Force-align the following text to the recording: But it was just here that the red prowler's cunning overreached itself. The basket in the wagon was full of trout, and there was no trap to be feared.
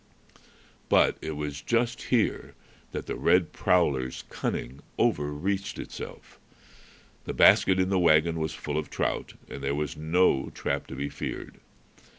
But 0.89 1.15
it 1.21 1.33
was 1.33 1.61
just 1.61 2.01
here 2.09 2.55
that 2.91 3.05
the 3.05 3.13
red 3.15 3.53
prowler's 3.53 4.23
cunning 4.31 4.79
overreached 4.97 5.77
itself. 5.77 6.39
The 7.25 7.35
basket 7.35 7.79
in 7.79 7.89
the 7.89 7.99
wagon 7.99 8.39
was 8.39 8.55
full 8.55 8.79
of 8.79 8.89
trout, 8.89 9.35
and 9.47 9.61
there 9.61 9.75
was 9.75 9.95
no 9.95 10.49
trap 10.55 10.87
to 10.87 10.95
be 10.95 11.09
feared. 11.09 11.59